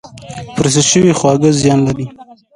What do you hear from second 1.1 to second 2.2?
خواړه زیان لري